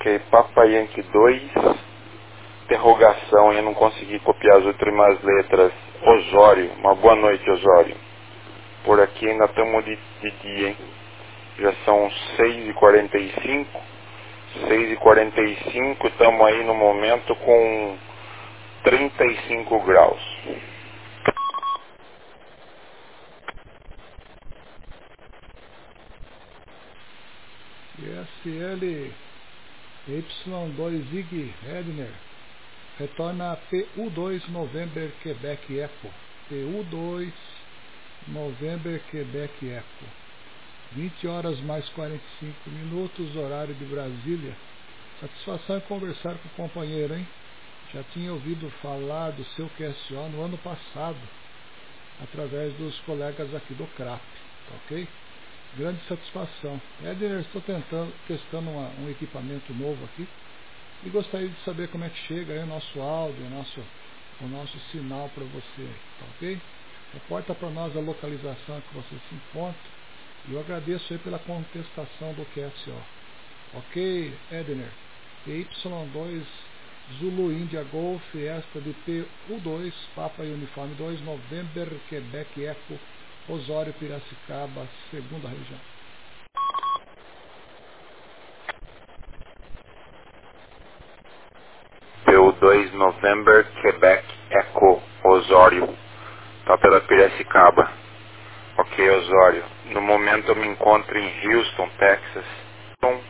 Ok, 0.00 0.20
Papa 0.30 0.64
Yankee 0.66 1.02
2, 1.02 1.52
interrogação, 2.64 3.52
eu 3.54 3.62
não 3.62 3.74
consegui 3.74 4.20
copiar 4.20 4.58
as 4.58 4.64
últimas 4.66 5.22
letras. 5.22 5.72
Osório, 6.02 6.72
uma 6.74 6.94
boa 6.96 7.16
noite, 7.16 7.48
Osório. 7.50 7.96
Por 8.84 9.00
aqui 9.00 9.28
ainda 9.28 9.46
estamos 9.46 9.84
de, 9.84 9.96
de 9.96 10.30
dia, 10.42 10.68
hein? 10.70 10.78
Já 11.58 11.74
são 11.84 12.10
6h45. 12.38 13.68
6h45, 14.68 16.06
estamos 16.10 16.46
aí 16.46 16.64
no 16.64 16.74
momento 16.74 17.36
com 17.36 17.98
35 18.84 19.80
graus. 19.84 20.22
ISL 27.98 29.16
Y2 30.08 31.10
Zig 31.10 31.54
Redner 31.62 32.12
retorna 32.98 33.56
PU2 33.70 34.48
November 34.48 35.10
Quebec 35.22 35.74
Echo. 35.74 36.08
PU2 36.50 37.32
November 38.28 39.00
Quebec 39.10 39.66
Echo. 39.66 40.20
20 40.92 41.26
horas 41.28 41.60
mais 41.60 41.88
45 41.90 42.70
minutos, 42.70 43.36
horário 43.36 43.74
de 43.74 43.84
Brasília. 43.84 44.56
Satisfação 45.20 45.76
em 45.76 45.80
conversar 45.82 46.34
com 46.38 46.48
o 46.48 46.68
companheiro, 46.68 47.14
hein? 47.14 47.26
Já 47.92 48.02
tinha 48.04 48.32
ouvido 48.32 48.70
falar 48.82 49.30
do 49.32 49.44
seu 49.56 49.68
QSO 49.70 50.28
no 50.30 50.44
ano 50.44 50.58
passado, 50.58 51.18
através 52.22 52.72
dos 52.74 52.98
colegas 53.00 53.54
aqui 53.54 53.74
do 53.74 53.86
CRAP, 53.96 54.20
tá 54.68 54.74
ok? 54.86 55.19
Grande 55.76 56.00
satisfação. 56.06 56.80
Éder, 57.04 57.40
estou 57.40 57.60
tentando, 57.62 58.12
testando 58.26 58.70
uma, 58.70 58.88
um 59.00 59.10
equipamento 59.10 59.72
novo 59.74 60.04
aqui 60.04 60.26
e 61.04 61.08
gostaria 61.10 61.48
de 61.48 61.64
saber 61.64 61.88
como 61.88 62.04
é 62.04 62.08
que 62.08 62.18
chega 62.26 62.62
o 62.62 62.66
nosso 62.66 63.00
áudio, 63.00 63.44
o 63.46 63.50
nosso, 63.50 63.80
o 64.40 64.48
nosso 64.48 64.78
sinal 64.90 65.28
para 65.34 65.44
você, 65.44 65.88
tá 66.18 66.26
ok? 66.36 66.60
Reporta 67.12 67.54
para 67.54 67.70
nós 67.70 67.96
a 67.96 68.00
localização 68.00 68.80
que 68.80 68.94
você 68.94 69.16
se 69.28 69.34
encontra 69.34 69.90
e 70.48 70.54
eu 70.54 70.60
agradeço 70.60 71.12
aí 71.12 71.18
pela 71.18 71.38
contestação 71.38 72.32
do 72.34 72.44
QSO. 72.46 73.02
Ok, 73.74 74.32
Edner? 74.50 74.90
Y2 75.46 76.44
Zulu 77.18 77.52
India 77.52 77.82
Golf, 77.84 78.22
esta 78.36 78.80
de 78.80 78.94
PU2, 79.06 79.92
Papa 80.14 80.42
Uniforme 80.42 80.94
2, 80.94 81.20
November, 81.22 81.88
Quebec 82.08 82.64
Eco 82.64 82.98
Osório, 83.48 83.94
Piracicaba, 83.94 84.88
segunda 85.10 85.48
região. 85.48 85.80
PU2 92.26 92.92
November, 92.94 93.66
Quebec, 93.82 94.24
Eco, 94.50 95.02
Osório. 95.24 95.96
Tá 96.66 96.78
pela 96.78 97.00
Piracicaba. 97.02 97.90
Ok, 98.78 99.10
Osório. 99.10 99.64
No 99.86 100.00
momento 100.02 100.50
eu 100.50 100.56
me 100.56 100.68
encontro 100.68 101.18
em 101.18 101.48
Houston, 101.54 101.88
Texas. 101.98 102.44
Então, 102.98 103.20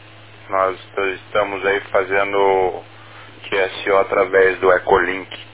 nós 0.50 0.78
estamos 1.16 1.66
aí 1.66 1.80
fazendo 1.90 2.84
QSO 3.50 3.96
através 3.98 4.58
do 4.60 4.72
Ecolink. 4.72 5.46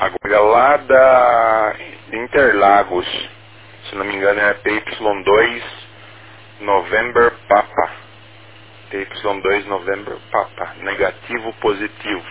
Agora 0.00 0.40
lá 0.40 0.76
da 0.78 1.76
Interlagos, 2.12 3.06
se 3.92 3.98
não 3.98 4.06
me 4.06 4.16
engano 4.16 4.40
é 4.40 4.54
PY2 4.54 5.62
November 6.60 7.30
Papa. 7.46 7.90
PY2 8.90 9.66
November 9.66 10.16
Papa. 10.30 10.74
Negativo 10.80 11.52
positivo. 11.60 12.24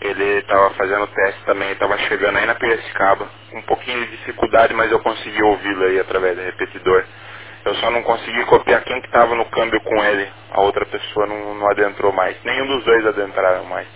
Ele 0.00 0.38
estava 0.38 0.70
fazendo 0.74 1.08
teste 1.08 1.44
também, 1.44 1.72
estava 1.72 1.98
chegando 1.98 2.38
aí 2.38 2.46
na 2.46 2.54
Piracicaba. 2.54 3.28
Um 3.54 3.62
pouquinho 3.62 4.04
de 4.06 4.12
dificuldade, 4.16 4.74
mas 4.74 4.92
eu 4.92 5.00
consegui 5.00 5.42
ouvi-lo 5.42 5.86
aí 5.86 5.98
através 5.98 6.36
do 6.36 6.42
repetidor. 6.44 7.04
Eu 7.64 7.74
só 7.76 7.90
não 7.90 8.04
consegui 8.04 8.44
copiar 8.44 8.84
quem 8.84 9.00
que 9.00 9.08
estava 9.08 9.34
no 9.34 9.46
câmbio 9.46 9.80
com 9.80 10.04
ele. 10.04 10.30
A 10.52 10.60
outra 10.60 10.86
pessoa 10.86 11.26
não, 11.26 11.56
não 11.56 11.68
adentrou 11.72 12.12
mais. 12.12 12.40
Nenhum 12.44 12.68
dos 12.68 12.84
dois 12.84 13.06
adentraram 13.08 13.64
mais. 13.64 13.88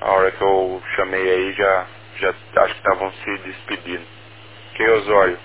A 0.00 0.10
hora 0.10 0.32
que 0.32 0.42
eu 0.42 0.82
chamei 0.96 1.30
aí 1.30 1.52
já, 1.52 1.86
já 2.18 2.30
acho 2.30 2.74
que 2.74 2.80
estavam 2.80 3.12
se 3.12 3.38
despedindo. 3.38 4.06
Que 4.74 4.90
Osório? 4.90 5.38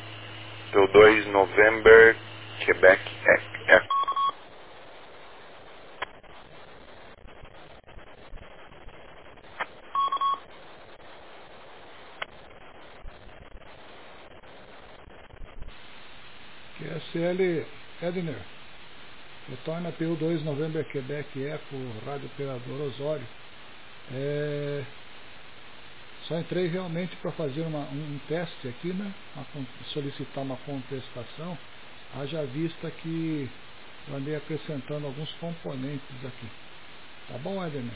Pelo 0.76 0.90
2 0.90 1.28
November, 1.28 2.18
Quebec, 2.66 3.02
é. 3.30 3.82
QSL 16.78 17.66
Edner. 18.02 18.36
Retorna 19.48 19.94
PU2 19.94 20.44
November 20.44 20.84
Quebec 20.84 21.42
Eco, 21.42 21.78
Rádio 22.06 22.26
Operador 22.26 22.82
Osório. 22.82 23.26
É, 24.12 24.84
só 26.28 26.40
entrei 26.40 26.68
realmente 26.68 27.16
para 27.18 27.32
fazer 27.32 27.62
uma, 27.62 27.80
um, 27.80 28.16
um, 28.16 28.20
teste 28.28 28.68
aqui, 28.68 28.88
né? 28.88 29.14
Uma, 29.36 29.68
solicitar 29.94 30.44
uma 30.44 30.58
contestação, 30.58 31.58
haja 32.20 32.44
vista 32.46 32.90
que 32.90 33.50
eu 34.08 34.16
andei 34.16 34.36
acrescentando 34.36 35.06
alguns 35.06 35.32
componentes 35.34 36.26
aqui. 36.26 36.48
Tá 37.28 37.38
bom, 37.40 37.64
Edner? 37.66 37.94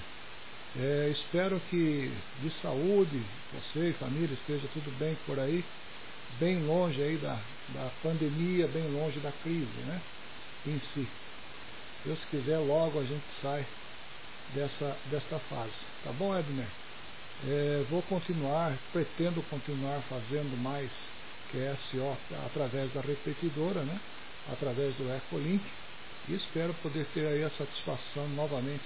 É, 0.78 1.10
espero 1.12 1.60
que 1.72 2.12
de 2.42 2.52
saúde, 2.62 3.22
você 3.52 3.90
e 3.90 3.94
família 3.94 4.34
esteja 4.34 4.68
tudo 4.74 4.92
bem 5.00 5.18
por 5.26 5.40
aí, 5.40 5.64
bem 6.40 6.64
longe 6.66 7.02
aí 7.02 7.18
da, 7.18 7.40
da 7.74 7.90
pandemia, 8.04 8.68
bem 8.68 8.88
longe 8.92 9.20
da 9.20 9.32
crise, 9.44 9.80
né? 9.88 10.00
Em 10.68 10.80
si. 10.94 11.08
Deus 12.06 12.20
quiser, 12.26 12.60
logo 12.60 13.00
a 13.00 13.04
gente 13.04 13.26
sai 13.42 13.66
dessa, 14.54 14.98
dessa 15.10 15.40
fase. 15.50 15.74
Tá 16.04 16.12
bom, 16.12 16.38
Edner? 16.38 16.68
É, 17.42 17.84
vou 17.90 18.02
continuar, 18.04 18.78
pretendo 18.92 19.42
continuar 19.44 20.02
fazendo 20.10 20.58
mais 20.58 20.92
QSO 21.50 22.18
através 22.46 22.92
da 22.94 23.00
repetidora, 23.02 23.84
né? 23.84 24.02
através 24.46 24.94
do 24.98 25.10
Ecolink, 25.10 25.64
e 26.28 26.34
espero 26.36 26.74
poder 26.76 27.06
ter 27.14 27.26
aí 27.26 27.44
a 27.44 27.50
satisfação 27.52 28.28
novamente 28.30 28.86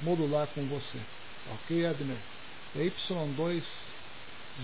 modular 0.00 0.46
com 0.48 0.64
você. 0.68 1.00
Ok, 1.46 1.84
Edner? 1.84 2.22
Y2 2.76 3.64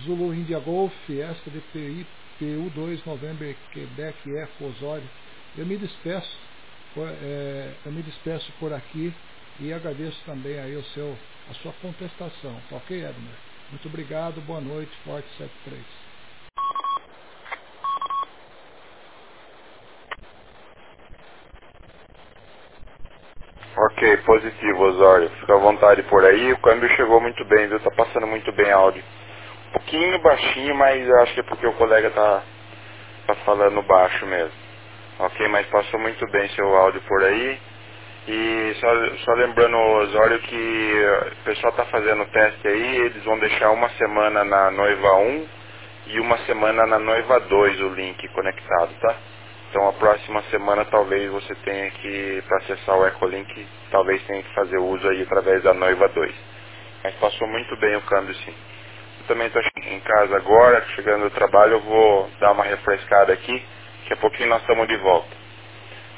Zulu 0.05 0.33
India 0.35 0.61
Golf, 0.61 0.95
esta 1.11 1.51
de 1.51 1.61
PI, 1.61 2.07
PU2 2.41 3.05
November 3.05 3.57
Quebec 3.73 4.31
Eco 4.31 4.67
Osório. 4.67 5.11
Eu 5.57 5.67
me 5.67 5.77
despeço, 5.77 6.39
é, 6.97 7.79
eu 7.85 7.93
me 7.93 8.03
despeço 8.03 8.53
por 8.61 8.73
aqui 8.73 9.13
e 9.59 9.73
agradeço 9.73 10.25
também 10.25 10.59
aí 10.59 10.77
o 10.77 10.85
seu, 10.87 11.23
a 11.47 11.55
sua 11.55 11.75
contestação. 11.75 12.67
Ok, 12.71 13.05
Edner? 13.05 13.41
Muito 13.71 13.89
obrigado, 13.89 14.43
boa 14.43 14.61
noite, 14.61 14.97
Forte 15.03 15.31
73. 15.37 15.87
Ok, 23.77 24.19
positivo, 24.27 24.85
Osório. 24.85 25.31
Fica 25.41 25.55
à 25.55 25.59
vontade 25.59 26.03
por 26.05 26.25
aí. 26.25 26.53
O 26.53 26.61
câmbio 26.63 26.89
chegou 26.97 27.21
muito 27.21 27.45
bem, 27.47 27.69
viu? 27.69 27.81
Tá 27.81 27.91
passando 27.93 28.27
muito 28.27 28.53
bem 28.53 28.71
áudio. 28.73 29.05
Um 29.69 29.73
pouquinho 29.73 30.21
baixinho, 30.23 30.75
mas 30.77 31.09
acho 31.23 31.35
que 31.35 31.41
é 31.41 31.45
porque 31.45 31.67
o 31.67 31.77
colega 31.79 32.11
tá, 32.13 32.45
tá 33.27 33.35
falando 33.47 33.83
baixo 33.85 34.27
mesmo. 34.27 34.55
Ok, 35.21 35.49
mas 35.49 35.67
passou 35.69 36.01
muito 36.01 36.27
bem 36.33 36.49
seu 36.51 36.67
áudio 36.77 37.03
por 37.03 37.25
aí. 37.25 37.61
E 38.29 38.75
só, 38.81 39.17
só 39.25 39.33
lembrando, 39.35 39.77
Osório, 39.77 40.41
que 40.41 40.95
o 41.41 41.45
pessoal 41.45 41.73
está 41.73 41.87
fazendo 41.87 42.27
teste 42.27 42.69
aí, 42.69 42.97
eles 42.99 43.25
vão 43.25 43.39
deixar 43.41 43.71
uma 43.73 43.89
semana 43.91 44.45
na 44.45 44.71
noiva 44.73 45.17
1 45.17 45.49
e 46.09 46.21
uma 46.21 46.39
semana 46.41 46.87
na 46.87 47.01
noiva 47.01 47.41
2 47.41 47.81
o 47.83 47.89
link 47.91 48.29
conectado, 48.29 48.95
tá? 49.01 49.17
Então 49.71 49.89
a 49.89 49.95
próxima 49.95 50.43
semana 50.51 50.85
talvez 50.87 51.31
você 51.33 51.55
tenha 51.57 51.91
que, 51.93 52.43
para 52.49 52.59
acessar 52.59 52.97
o 52.99 53.07
Ecolink, 53.09 53.69
talvez 53.91 54.23
tenha 54.27 54.43
que 54.43 54.55
fazer 54.55 54.79
uso 54.79 55.09
aí 55.09 55.23
através 55.23 55.63
da 55.65 55.75
noiva 55.75 56.09
2. 56.09 56.35
Mas 57.05 57.15
passou 57.17 57.49
muito 57.49 57.77
bem 57.79 57.97
o 57.97 58.03
câmbio 58.03 58.35
sim. 58.37 58.55
Eu 59.21 59.27
também 59.29 59.49
estou 59.49 59.63
em 59.77 60.01
casa 60.01 60.37
agora, 60.37 60.85
chegando 60.97 61.25
do 61.25 61.31
trabalho, 61.31 61.75
eu 61.75 61.81
vou 61.83 62.31
dar 62.41 62.53
uma 62.53 62.65
refrescada 62.65 63.33
aqui, 63.33 63.65
daqui 64.03 64.15
a 64.15 64.19
pouquinho 64.19 64.51
nós 64.51 64.63
estamos 64.63 64.89
de 64.89 64.97
volta. 64.99 65.44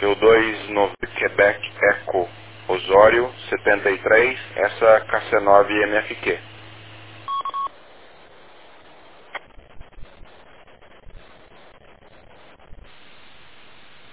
P2 0.01 0.69
no 0.69 0.91
Quebec 1.19 1.73
Eco 1.93 2.29
Osório 2.69 3.33
73, 3.49 4.39
essa 4.57 5.01
KC9 5.07 5.71
MFQ. 5.89 6.39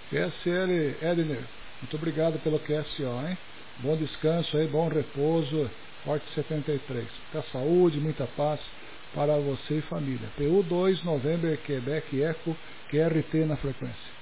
QSL 0.09 0.97
Edner, 1.01 1.43
muito 1.81 1.95
obrigado 1.95 2.39
pelo 2.39 2.59
QSO, 2.59 3.27
hein? 3.27 3.37
Bom 3.79 3.97
descanso 3.97 4.55
aí, 4.57 4.67
bom 4.67 4.87
repouso. 4.87 5.69
Forte 6.03 6.25
73. 6.35 7.07
Muita 7.33 7.49
saúde, 7.51 7.99
muita 7.99 8.27
paz 8.27 8.59
para 9.15 9.37
você 9.37 9.79
e 9.79 9.81
família. 9.83 10.29
PU2 10.37 11.03
November 11.03 11.57
Quebec 11.63 12.21
Eco 12.21 12.55
QRT 12.89 13.45
na 13.45 13.57
frequência. 13.57 14.12